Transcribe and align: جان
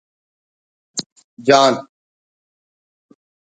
جان 1.45 1.75